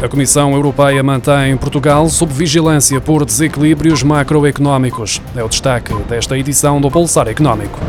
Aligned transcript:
A 0.00 0.08
Comissão 0.08 0.52
Europeia 0.52 1.02
mantém 1.02 1.56
Portugal 1.56 2.08
sob 2.08 2.32
vigilância 2.32 3.00
por 3.00 3.24
desequilíbrios 3.24 4.04
macroeconómicos. 4.04 5.20
É 5.34 5.42
o 5.42 5.48
destaque 5.48 5.92
desta 6.04 6.38
edição 6.38 6.80
do 6.80 6.88
Pulsar 6.88 7.26
Económico. 7.26 7.80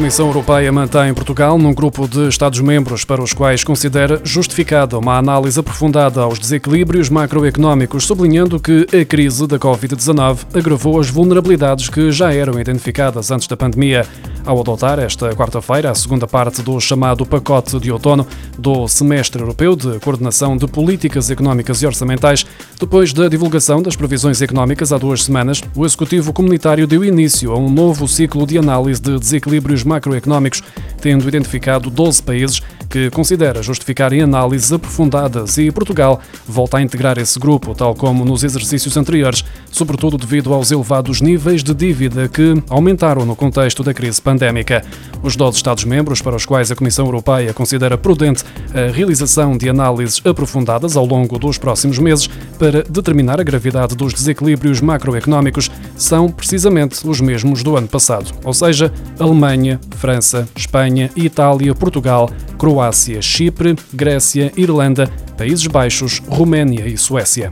Comissão 0.00 0.28
Europeia 0.28 0.72
mantém 0.72 1.12
Portugal 1.12 1.58
num 1.58 1.74
grupo 1.74 2.08
de 2.08 2.26
Estados-membros 2.26 3.04
para 3.04 3.22
os 3.22 3.34
quais 3.34 3.62
considera 3.62 4.18
justificada 4.24 4.98
uma 4.98 5.18
análise 5.18 5.60
aprofundada 5.60 6.22
aos 6.22 6.38
desequilíbrios 6.38 7.10
macroeconómicos, 7.10 8.06
sublinhando 8.06 8.58
que 8.58 8.86
a 8.98 9.04
crise 9.04 9.46
da 9.46 9.58
Covid-19 9.58 10.38
agravou 10.54 10.98
as 10.98 11.10
vulnerabilidades 11.10 11.90
que 11.90 12.10
já 12.10 12.32
eram 12.32 12.58
identificadas 12.58 13.30
antes 13.30 13.46
da 13.46 13.58
pandemia. 13.58 14.06
Ao 14.44 14.58
adotar 14.58 14.98
esta 14.98 15.30
quarta-feira 15.34 15.90
a 15.90 15.94
segunda 15.94 16.26
parte 16.26 16.62
do 16.62 16.80
chamado 16.80 17.26
pacote 17.26 17.78
de 17.78 17.92
outono 17.92 18.26
do 18.58 18.88
Semestre 18.88 19.42
Europeu 19.42 19.76
de 19.76 20.00
Coordenação 20.00 20.56
de 20.56 20.66
Políticas 20.66 21.30
Económicas 21.30 21.82
e 21.82 21.86
Orçamentais, 21.86 22.46
depois 22.78 23.12
da 23.12 23.28
divulgação 23.28 23.82
das 23.82 23.96
previsões 23.96 24.40
económicas 24.40 24.92
há 24.92 24.98
duas 24.98 25.24
semanas, 25.24 25.62
o 25.76 25.84
Executivo 25.84 26.32
Comunitário 26.32 26.86
deu 26.86 27.04
início 27.04 27.52
a 27.52 27.58
um 27.58 27.70
novo 27.70 28.08
ciclo 28.08 28.46
de 28.46 28.56
análise 28.56 29.00
de 29.00 29.18
desequilíbrios 29.18 29.84
macroeconómicos, 29.84 30.62
tendo 31.00 31.28
identificado 31.28 31.90
12 31.90 32.22
países 32.22 32.62
que 32.90 33.08
considera 33.10 33.62
justificar 33.62 34.12
em 34.12 34.20
análises 34.20 34.72
aprofundadas 34.72 35.56
e 35.56 35.70
Portugal 35.70 36.20
volta 36.46 36.78
a 36.78 36.82
integrar 36.82 37.16
esse 37.18 37.38
grupo, 37.38 37.72
tal 37.72 37.94
como 37.94 38.24
nos 38.24 38.42
exercícios 38.42 38.96
anteriores, 38.96 39.44
sobretudo 39.70 40.18
devido 40.18 40.52
aos 40.52 40.72
elevados 40.72 41.20
níveis 41.20 41.62
de 41.62 41.72
dívida 41.72 42.28
que 42.28 42.60
aumentaram 42.68 43.24
no 43.24 43.36
contexto 43.36 43.84
da 43.84 43.94
crise 43.94 44.20
pandémica. 44.20 44.84
Os 45.22 45.36
12 45.36 45.56
Estados-membros 45.56 46.20
para 46.20 46.34
os 46.34 46.44
quais 46.44 46.72
a 46.72 46.74
Comissão 46.74 47.06
Europeia 47.06 47.54
considera 47.54 47.96
prudente 47.96 48.44
a 48.74 48.90
realização 48.90 49.56
de 49.56 49.68
análises 49.68 50.20
aprofundadas 50.24 50.96
ao 50.96 51.06
longo 51.06 51.38
dos 51.38 51.58
próximos 51.58 51.98
meses 51.98 52.28
para 52.58 52.82
determinar 52.82 53.40
a 53.40 53.44
gravidade 53.44 53.94
dos 53.94 54.12
desequilíbrios 54.12 54.80
macroeconómicos 54.80 55.70
são 55.96 56.28
precisamente 56.28 57.06
os 57.06 57.20
mesmos 57.20 57.62
do 57.62 57.76
ano 57.76 57.86
passado, 57.86 58.32
ou 58.44 58.52
seja, 58.52 58.92
Alemanha, 59.18 59.78
França, 59.96 60.48
Espanha, 60.56 61.10
Itália, 61.14 61.74
Portugal, 61.74 62.30
Croácia, 62.60 63.22
Chipre, 63.22 63.74
Grécia, 63.90 64.52
Irlanda, 64.54 65.10
Países 65.38 65.66
Baixos, 65.66 66.20
Roménia 66.28 66.86
e 66.86 66.94
Suécia. 66.94 67.50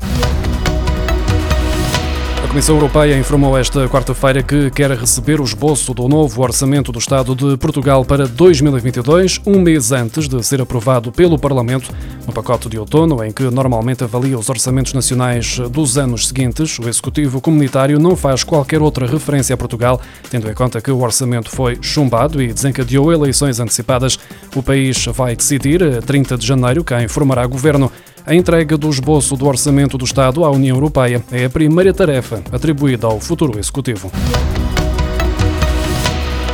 A 2.48 2.50
Comissão 2.50 2.76
Europeia 2.76 3.18
informou 3.18 3.58
esta 3.58 3.86
quarta-feira 3.90 4.42
que 4.42 4.70
quer 4.70 4.90
receber 4.92 5.38
o 5.38 5.44
esboço 5.44 5.92
do 5.92 6.08
novo 6.08 6.40
Orçamento 6.40 6.90
do 6.90 6.98
Estado 6.98 7.34
de 7.34 7.58
Portugal 7.58 8.06
para 8.06 8.26
2022, 8.26 9.38
um 9.46 9.60
mês 9.60 9.92
antes 9.92 10.26
de 10.26 10.42
ser 10.42 10.62
aprovado 10.62 11.12
pelo 11.12 11.38
Parlamento. 11.38 11.94
No 12.26 12.32
pacote 12.32 12.70
de 12.70 12.78
outono, 12.78 13.22
em 13.22 13.32
que 13.32 13.42
normalmente 13.42 14.02
avalia 14.02 14.38
os 14.38 14.48
orçamentos 14.48 14.94
nacionais 14.94 15.58
dos 15.70 15.98
anos 15.98 16.26
seguintes, 16.26 16.78
o 16.78 16.88
Executivo 16.88 17.38
Comunitário 17.38 17.98
não 17.98 18.16
faz 18.16 18.42
qualquer 18.42 18.80
outra 18.80 19.06
referência 19.06 19.52
a 19.52 19.56
Portugal, 19.58 20.00
tendo 20.30 20.50
em 20.50 20.54
conta 20.54 20.80
que 20.80 20.90
o 20.90 21.02
orçamento 21.02 21.50
foi 21.50 21.76
chumbado 21.82 22.42
e 22.42 22.50
desencadeou 22.50 23.12
eleições 23.12 23.60
antecipadas. 23.60 24.18
O 24.56 24.62
país 24.62 25.04
vai 25.04 25.36
decidir, 25.36 25.84
a 25.84 26.00
30 26.00 26.38
de 26.38 26.46
janeiro, 26.46 26.82
quem 26.82 27.08
formará 27.08 27.46
governo. 27.46 27.92
A 28.28 28.34
entrega 28.34 28.76
do 28.76 28.90
esboço 28.90 29.34
do 29.38 29.46
Orçamento 29.46 29.96
do 29.96 30.04
Estado 30.04 30.44
à 30.44 30.50
União 30.50 30.76
Europeia 30.76 31.24
é 31.32 31.46
a 31.46 31.48
primeira 31.48 31.94
tarefa 31.94 32.42
atribuída 32.52 33.06
ao 33.06 33.18
futuro 33.18 33.58
Executivo. 33.58 34.12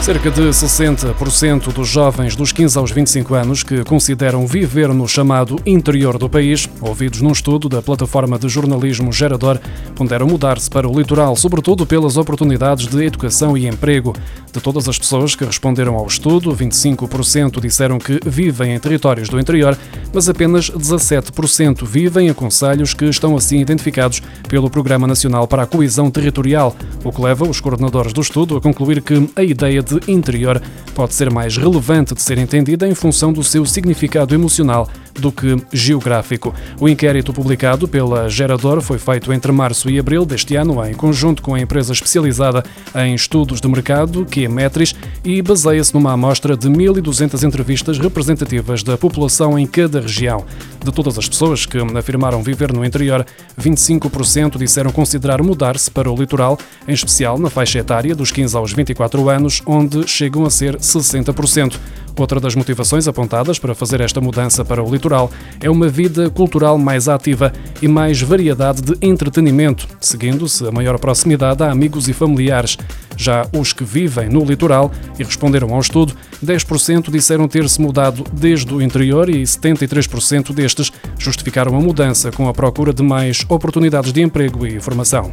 Cerca 0.05 0.31
de 0.31 0.43
60% 0.43 1.73
dos 1.73 1.89
jovens 1.89 2.37
dos 2.37 2.53
15 2.53 2.77
aos 2.77 2.91
25 2.91 3.35
anos 3.35 3.63
que 3.63 3.83
consideram 3.85 4.47
viver 4.47 4.89
no 4.93 5.09
chamado 5.09 5.59
interior 5.65 6.19
do 6.19 6.29
país, 6.29 6.69
ouvidos 6.79 7.23
num 7.23 7.33
estudo 7.33 7.71
da 7.71 7.81
plataforma 7.81 8.39
de 8.39 8.47
jornalismo 8.47 9.11
Gerador, 9.11 9.59
ponderam 9.95 10.27
mudar-se 10.27 10.69
para 10.69 10.87
o 10.87 10.95
litoral, 10.95 11.35
sobretudo 11.37 11.87
pelas 11.87 12.19
oportunidades 12.19 12.87
de 12.87 13.03
educação 13.03 13.57
e 13.57 13.67
emprego. 13.67 14.15
De 14.53 14.61
todas 14.61 14.87
as 14.91 14.99
pessoas 14.99 15.35
que 15.35 15.43
responderam 15.43 15.95
ao 15.95 16.07
estudo, 16.07 16.55
25% 16.55 17.59
disseram 17.59 17.99
que 17.99 18.21
vivem 18.27 18.75
em 18.75 18.79
territórios 18.79 19.31
do 19.31 19.41
interior, 19.41 19.75
mas 20.13 20.29
apenas 20.29 20.71
17% 20.71 21.83
vivem 21.87 22.29
em 22.29 22.35
conselhos 22.35 22.93
que 22.93 23.07
estão 23.07 23.35
assim 23.37 23.59
identificados 23.59 24.21
pelo 24.51 24.69
Programa 24.69 25.07
Nacional 25.07 25.49
para 25.49 25.63
a 25.63 25.67
Coesão 25.67 26.11
Territorial, 26.11 26.77
o 27.03 27.11
que 27.11 27.23
leva 27.23 27.49
os 27.49 27.59
coordenadores 27.59 28.13
do 28.13 28.21
estudo 28.21 28.59
a 28.59 28.61
concluir 28.61 29.01
que 29.01 29.31
a 29.35 29.43
ideia 29.43 29.83
de 29.83 29.94
interior. 30.09 30.61
Pode 30.95 31.15
ser 31.15 31.31
mais 31.31 31.57
relevante 31.57 32.15
de 32.15 32.23
ser 32.23 32.39
entendida 32.39 32.87
em 32.87 32.95
função 32.95 33.33
do 33.33 33.43
seu 33.43 33.65
significado 33.67 34.35
emocional 34.35 34.89
do 35.15 35.31
que 35.33 35.57
geográfico. 35.73 36.55
O 36.81 36.89
inquérito 36.89 37.33
publicado 37.33 37.87
pela 37.87 38.29
Gerador 38.29 38.81
foi 38.81 38.99
feito 38.99 39.33
entre 39.33 39.53
março 39.53 39.89
e 39.91 39.99
abril 39.99 40.25
deste 40.25 40.57
ano, 40.57 40.85
em 40.85 40.95
conjunto 40.95 41.43
com 41.43 41.55
a 41.55 41.61
empresa 41.61 41.93
especializada 41.93 42.63
em 42.95 43.15
estudos 43.15 43.61
de 43.61 43.69
mercado, 43.69 44.25
que 44.25 44.45
é 44.45 44.49
Metris, 44.49 44.95
e 45.25 45.41
baseia-se 45.41 45.95
numa 45.95 46.13
amostra 46.13 46.57
de 46.57 46.69
1.200 46.69 47.43
entrevistas 47.43 47.99
representativas 47.99 48.83
da 48.83 48.97
população 48.97 49.59
em 49.59 49.67
cada 49.67 50.01
região. 50.01 50.45
De 50.85 50.93
todas 50.93 51.19
as 51.19 51.29
pessoas 51.29 51.65
que 51.67 51.79
afirmaram 51.97 52.43
viver 52.43 52.73
no 52.73 52.85
interior, 52.85 53.25
25% 53.61 54.59
disseram 54.59 54.91
considerar 54.91 55.43
mudar-se 55.43 55.91
para 55.91 56.11
o 56.11 56.17
litoral, 56.17 56.59
em 56.87 56.93
especial 56.93 57.39
na 57.39 57.51
faixa 57.51 57.79
etária 57.79 58.15
dos 58.15 58.31
15 58.31 58.57
aos 58.57 58.73
24 58.73 59.29
anos, 59.29 59.63
onde 59.67 60.07
chegam 60.09 60.45
a 60.45 60.51
ser 60.51 60.77
60%. 60.77 61.79
Outra 62.17 62.39
das 62.39 62.55
motivações 62.55 63.09
apontadas 63.09 63.59
para 63.59 63.75
fazer 63.75 64.01
esta 64.01 64.21
mudança 64.21 64.65
para 64.65 64.83
o 64.83 64.91
litoral 64.91 65.31
é 65.61 65.69
uma 65.69 65.89
vida 65.89 66.31
cultural 66.31 66.79
mais 66.79 67.09
ativa 67.09 67.53
e 67.83 67.89
mais 67.89 68.21
variedade 68.21 68.83
de 68.83 68.97
entretenimento, 69.03 69.89
seguindo-se 70.01 70.67
a 70.67 70.71
maior 70.71 70.99
proximidade 70.99 71.63
a 71.63 71.71
amigos 71.71 72.09
e 72.09 72.13
familiares. 72.13 72.79
Já 73.17 73.47
os 73.53 73.73
que 73.73 73.85
vivem 73.85 74.29
no 74.29 74.45
litoral 74.45 74.93
e 75.19 75.25
responderam 75.25 75.75
ao 75.75 75.81
estudo, 75.81 76.15
10% 76.45 77.11
disseram 77.11 77.49
ter-se 77.49 77.81
mudado 77.81 78.25
desde 78.33 78.73
o 78.73 78.81
interior 78.81 79.29
e 79.29 79.43
73% 79.43 80.53
destes 80.53 80.93
justificaram 81.19 81.77
a 81.77 81.81
mudança 81.81 82.31
com 82.31 82.49
a 82.49 82.53
procura 82.53 82.93
de 82.93 83.03
mais 83.03 83.45
oportunidades 83.49 84.13
de 84.13 84.23
emprego 84.23 84.67
e 84.67 84.81
formação. 84.81 85.31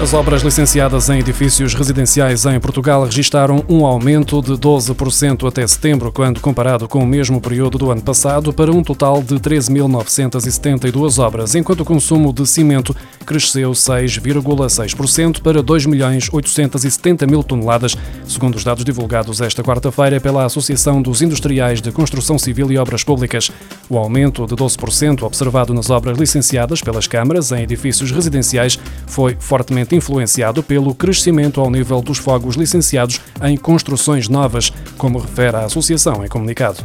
As 0.00 0.14
obras 0.14 0.42
licenciadas 0.42 1.08
em 1.08 1.18
edifícios 1.18 1.74
residenciais 1.74 2.46
em 2.46 2.60
Portugal 2.60 3.04
registaram 3.04 3.64
um 3.68 3.84
aumento 3.84 4.40
de 4.40 4.52
12% 4.52 5.48
até 5.48 5.66
setembro, 5.66 6.12
quando 6.12 6.40
comparado 6.40 6.86
com 6.86 7.00
o 7.00 7.06
mesmo 7.06 7.40
período 7.40 7.78
do 7.78 7.90
ano 7.90 8.00
passado, 8.00 8.52
para 8.52 8.70
um 8.70 8.80
total 8.80 9.20
de 9.20 9.34
13.972 9.34 11.18
obras, 11.18 11.56
enquanto 11.56 11.80
o 11.80 11.84
consumo 11.84 12.32
de 12.32 12.46
cimento 12.46 12.94
cresceu 13.26 13.72
6,6% 13.72 15.42
para 15.42 15.64
2.870 15.64 17.28
mil 17.28 17.42
toneladas, 17.42 17.96
segundo 18.24 18.54
os 18.54 18.62
dados 18.62 18.84
divulgados 18.84 19.40
esta 19.40 19.64
quarta-feira 19.64 20.20
pela 20.20 20.44
Associação 20.44 21.02
dos 21.02 21.22
Industriais 21.22 21.82
de 21.82 21.90
Construção 21.90 22.38
Civil 22.38 22.70
e 22.70 22.78
Obras 22.78 23.02
Públicas. 23.02 23.50
O 23.90 23.98
aumento 23.98 24.46
de 24.46 24.54
12% 24.54 25.24
observado 25.24 25.74
nas 25.74 25.90
obras 25.90 26.16
licenciadas 26.16 26.80
pelas 26.80 27.08
câmaras 27.08 27.50
em 27.50 27.64
edifícios 27.64 28.12
residenciais 28.12 28.78
foi 29.08 29.36
fortemente 29.38 29.96
influenciado 29.96 30.62
pelo 30.62 30.94
crescimento 30.94 31.60
ao 31.60 31.70
nível 31.70 32.00
dos 32.00 32.18
fogos 32.18 32.56
licenciados 32.56 33.20
em 33.42 33.56
construções 33.56 34.28
novas, 34.28 34.72
como 34.96 35.18
refere 35.18 35.56
a 35.56 35.64
Associação 35.64 36.24
em 36.24 36.28
comunicado. 36.28 36.78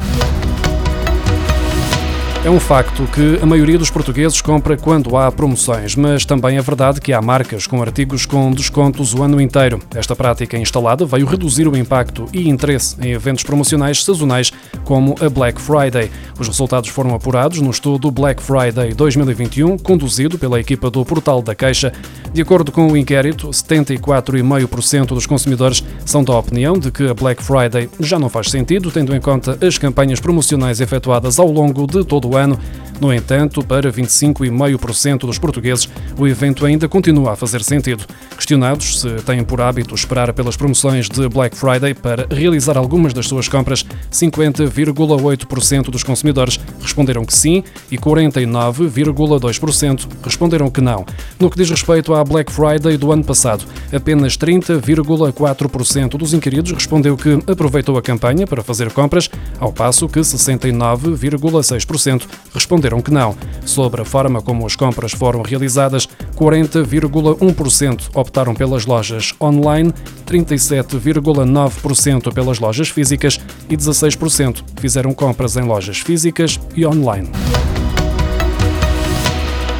É 2.45 2.49
um 2.49 2.59
facto 2.59 3.03
que 3.05 3.41
a 3.41 3.45
maioria 3.45 3.77
dos 3.77 3.89
portugueses 3.89 4.41
compra 4.41 4.75
quando 4.75 5.15
há 5.15 5.31
promoções, 5.31 5.95
mas 5.95 6.25
também 6.25 6.57
é 6.57 6.61
verdade 6.61 6.99
que 6.99 7.13
há 7.13 7.21
marcas 7.21 7.65
com 7.65 7.81
artigos 7.81 8.25
com 8.25 8.51
descontos 8.51 9.13
o 9.13 9.23
ano 9.23 9.39
inteiro. 9.39 9.79
Esta 9.95 10.13
prática 10.13 10.57
instalada 10.57 11.05
veio 11.05 11.25
reduzir 11.25 11.69
o 11.69 11.77
impacto 11.77 12.25
e 12.33 12.49
interesse 12.49 12.97
em 13.01 13.13
eventos 13.13 13.45
promocionais 13.45 14.03
sazonais 14.03 14.51
como 14.83 15.15
a 15.21 15.29
Black 15.29 15.61
Friday. 15.61 16.11
Os 16.37 16.45
resultados 16.45 16.89
foram 16.89 17.15
apurados 17.15 17.61
no 17.61 17.71
estudo 17.71 18.11
Black 18.11 18.43
Friday 18.43 18.93
2021, 18.93 19.77
conduzido 19.77 20.37
pela 20.37 20.59
equipa 20.59 20.91
do 20.91 21.05
Portal 21.05 21.41
da 21.41 21.55
Queixa. 21.55 21.93
De 22.33 22.41
acordo 22.41 22.73
com 22.73 22.91
o 22.91 22.97
inquérito, 22.97 23.51
74,5% 23.51 25.05
dos 25.05 25.25
consumidores 25.25 25.81
são 26.05 26.21
da 26.21 26.37
opinião 26.37 26.77
de 26.77 26.91
que 26.91 27.07
a 27.07 27.13
Black 27.13 27.41
Friday 27.41 27.89
já 28.01 28.19
não 28.19 28.27
faz 28.27 28.51
sentido, 28.51 28.91
tendo 28.91 29.15
em 29.15 29.21
conta 29.21 29.57
as 29.65 29.77
campanhas 29.77 30.19
promocionais 30.19 30.81
efetuadas 30.81 31.39
ao 31.39 31.49
longo 31.49 31.87
de 31.87 32.03
todo 32.03 32.32
o 32.32 32.32
ano. 32.35 32.59
No 32.99 33.13
entanto, 33.13 33.63
para 33.63 33.91
25,5% 33.91 35.25
dos 35.25 35.37
portugueses, 35.37 35.89
o 36.17 36.27
evento 36.27 36.65
ainda 36.65 36.87
continua 36.87 37.33
a 37.33 37.35
fazer 37.35 37.61
sentido. 37.63 38.05
Questionados 38.35 39.01
se 39.01 39.09
têm 39.23 39.43
por 39.43 39.59
hábito 39.59 39.93
esperar 39.93 40.31
pelas 40.33 40.55
promoções 40.55 41.09
de 41.09 41.27
Black 41.27 41.57
Friday 41.57 41.93
para 41.93 42.25
realizar 42.29 42.77
algumas 42.77 43.11
das 43.13 43.27
suas 43.27 43.49
compras, 43.49 43.85
50,8% 44.11 45.89
dos 45.89 46.03
consumidores 46.03 46.59
responderam 46.81 47.25
que 47.25 47.35
sim 47.35 47.63
e 47.91 47.97
49,2% 47.97 50.07
responderam 50.23 50.69
que 50.69 50.81
não. 50.81 51.05
No 51.39 51.49
que 51.49 51.57
diz 51.57 51.69
respeito 51.69 52.13
à 52.13 52.23
Black 52.23 52.51
Friday 52.51 52.95
do 52.95 53.11
ano 53.11 53.23
passado, 53.23 53.65
apenas 53.93 54.37
30,4% 54.37 56.17
dos 56.17 56.33
inquiridos 56.33 56.71
respondeu 56.71 57.17
que 57.17 57.39
aproveitou 57.47 57.97
a 57.97 58.01
campanha 58.01 58.47
para 58.47 58.63
fazer 58.63 58.91
compras, 58.91 59.29
ao 59.59 59.73
passo 59.73 60.07
que 60.07 60.19
69,6% 60.19 62.22
responderam 62.53 63.01
que 63.01 63.11
não. 63.11 63.35
Sobre 63.65 64.01
a 64.01 64.05
forma 64.05 64.41
como 64.41 64.65
as 64.65 64.75
compras 64.75 65.11
foram 65.11 65.41
realizadas, 65.41 66.07
40,1% 66.35 68.09
optaram 68.13 68.53
pelas 68.53 68.85
lojas 68.85 69.33
online, 69.41 69.93
37,9% 70.25 72.33
pelas 72.33 72.59
lojas 72.59 72.89
físicas 72.89 73.39
e 73.69 73.77
16% 73.77 74.63
fizeram 74.77 75.13
compras 75.13 75.57
em 75.57 75.63
lojas 75.63 75.99
físicas 75.99 76.59
e 76.75 76.85
online. 76.85 77.29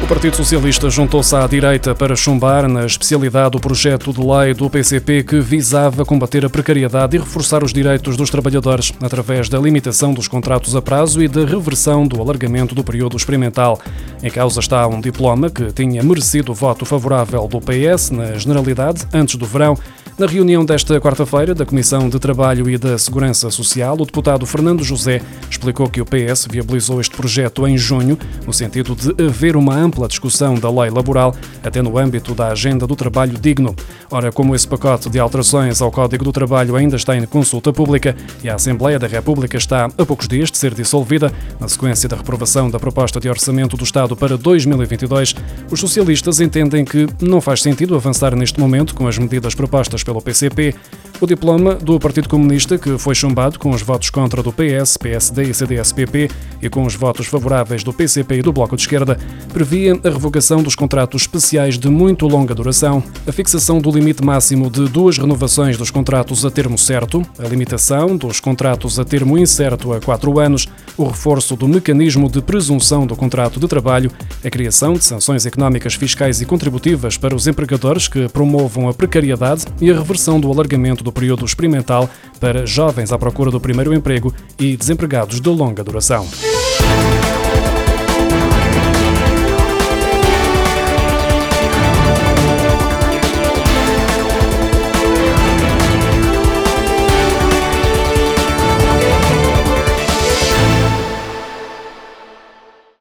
O 0.04 0.06
Partido 0.06 0.36
Socialista 0.36 0.90
juntou-se 0.90 1.34
à 1.34 1.46
direita 1.46 1.94
para 1.94 2.14
chumbar 2.14 2.68
na 2.68 2.84
especialidade 2.84 3.52
do 3.52 3.58
projeto 3.58 4.12
de 4.12 4.20
lei 4.20 4.52
do 4.52 4.68
PCP 4.68 5.22
que 5.22 5.40
visava 5.40 6.04
combater 6.04 6.44
a 6.44 6.50
precariedade 6.50 7.16
e 7.16 7.18
reforçar 7.18 7.64
os 7.64 7.72
direitos 7.72 8.14
dos 8.14 8.28
trabalhadores 8.28 8.92
através 9.02 9.48
da 9.48 9.58
limitação 9.58 10.12
dos 10.12 10.28
contratos 10.28 10.76
a 10.76 10.82
prazo 10.82 11.22
e 11.22 11.26
da 11.26 11.46
reversão 11.46 12.06
do 12.06 12.20
alargamento 12.20 12.74
do 12.74 12.84
período 12.84 13.16
experimental. 13.16 13.80
Em 14.22 14.30
causa 14.30 14.60
está 14.60 14.86
um 14.86 15.00
diploma 15.00 15.48
que 15.48 15.72
tinha 15.72 16.02
merecido 16.02 16.52
o 16.52 16.54
voto 16.54 16.84
favorável 16.84 17.48
do 17.48 17.58
PS 17.58 18.10
na 18.10 18.34
generalidade 18.34 19.06
antes 19.10 19.36
do 19.36 19.46
verão 19.46 19.74
na 20.16 20.26
reunião 20.26 20.64
desta 20.64 21.00
quarta-feira 21.00 21.54
da 21.54 21.66
Comissão 21.66 22.08
de 22.08 22.20
Trabalho 22.20 22.70
e 22.70 22.78
da 22.78 22.96
Segurança 22.96 23.50
Social, 23.50 23.94
o 23.94 24.06
deputado 24.06 24.46
Fernando 24.46 24.84
José 24.84 25.20
explicou 25.50 25.88
que 25.88 26.00
o 26.00 26.04
PS 26.04 26.46
viabilizou 26.48 27.00
este 27.00 27.16
projeto 27.16 27.66
em 27.66 27.76
junho, 27.76 28.16
no 28.46 28.52
sentido 28.52 28.94
de 28.94 29.24
haver 29.24 29.56
uma 29.56 29.74
ampla 29.74 30.06
discussão 30.06 30.54
da 30.54 30.70
lei 30.70 30.88
laboral, 30.88 31.34
até 31.64 31.82
no 31.82 31.98
âmbito 31.98 32.32
da 32.32 32.48
agenda 32.48 32.86
do 32.86 32.94
trabalho 32.94 33.36
digno. 33.36 33.74
Ora, 34.08 34.30
como 34.30 34.54
esse 34.54 34.68
pacote 34.68 35.10
de 35.10 35.18
alterações 35.18 35.82
ao 35.82 35.90
Código 35.90 36.22
do 36.22 36.32
Trabalho 36.32 36.76
ainda 36.76 36.94
está 36.94 37.16
em 37.16 37.26
consulta 37.26 37.72
pública 37.72 38.14
e 38.44 38.48
a 38.48 38.54
Assembleia 38.54 39.00
da 39.00 39.08
República 39.08 39.56
está 39.56 39.86
a 39.86 40.06
poucos 40.06 40.28
dias 40.28 40.48
de 40.48 40.58
ser 40.58 40.74
dissolvida, 40.74 41.32
na 41.58 41.66
sequência 41.66 42.08
da 42.08 42.16
reprovação 42.16 42.70
da 42.70 42.78
proposta 42.78 43.18
de 43.18 43.28
orçamento 43.28 43.76
do 43.76 43.82
Estado 43.82 44.14
para 44.14 44.36
2022, 44.36 45.34
os 45.72 45.80
socialistas 45.80 46.38
entendem 46.38 46.84
que 46.84 47.08
não 47.20 47.40
faz 47.40 47.62
sentido 47.62 47.96
avançar 47.96 48.36
neste 48.36 48.60
momento 48.60 48.94
com 48.94 49.08
as 49.08 49.18
medidas 49.18 49.56
propostas 49.56 50.03
pelo 50.04 50.22
PCP, 50.22 50.74
o 51.20 51.26
diploma 51.26 51.74
do 51.74 51.98
Partido 51.98 52.28
Comunista, 52.28 52.76
que 52.76 52.98
foi 52.98 53.14
chumbado 53.14 53.58
com 53.58 53.70
os 53.70 53.82
votos 53.82 54.10
contra 54.10 54.42
do 54.42 54.52
PS, 54.52 54.96
PSD 54.96 55.44
e 55.44 55.54
CDS-PP 55.54 56.30
e 56.60 56.68
com 56.68 56.84
os 56.84 56.94
votos 56.94 57.26
favoráveis 57.26 57.82
do 57.82 57.92
PCP 57.92 58.36
e 58.36 58.42
do 58.42 58.52
Bloco 58.52 58.76
de 58.76 58.82
Esquerda, 58.82 59.18
previa 59.52 59.98
a 60.04 60.08
revogação 60.08 60.62
dos 60.62 60.74
contratos 60.74 61.22
especiais 61.22 61.78
de 61.78 61.88
muito 61.88 62.26
longa 62.26 62.54
duração, 62.54 63.02
a 63.26 63.32
fixação 63.32 63.80
do 63.80 63.90
limite 63.90 64.24
máximo 64.24 64.68
de 64.68 64.88
duas 64.88 65.16
renovações 65.16 65.76
dos 65.76 65.90
contratos 65.90 66.44
a 66.44 66.50
termo 66.50 66.76
certo, 66.76 67.22
a 67.38 67.46
limitação 67.46 68.16
dos 68.16 68.40
contratos 68.40 68.98
a 68.98 69.04
termo 69.04 69.38
incerto 69.38 69.92
a 69.92 70.00
quatro 70.00 70.38
anos, 70.38 70.66
o 70.96 71.04
reforço 71.04 71.56
do 71.56 71.68
mecanismo 71.68 72.30
de 72.30 72.42
presunção 72.42 73.06
do 73.06 73.16
contrato 73.16 73.60
de 73.60 73.68
trabalho, 73.68 74.10
a 74.44 74.50
criação 74.50 74.94
de 74.94 75.04
sanções 75.04 75.46
económicas 75.46 75.94
fiscais 75.94 76.40
e 76.40 76.46
contributivas 76.46 77.16
para 77.16 77.34
os 77.34 77.46
empregadores 77.46 78.08
que 78.08 78.28
promovam 78.28 78.88
a 78.88 78.94
precariedade 78.94 79.64
e 79.80 79.90
a 79.94 79.98
reversão 79.98 80.40
do 80.40 80.50
alargamento 80.50 81.04
do 81.04 81.12
período 81.12 81.44
experimental 81.44 82.08
para 82.40 82.66
jovens 82.66 83.12
à 83.12 83.18
procura 83.18 83.50
do 83.50 83.60
primeiro 83.60 83.94
emprego 83.94 84.34
e 84.58 84.76
desempregados 84.76 85.40
de 85.40 85.48
longa 85.48 85.82
duração. 85.82 86.26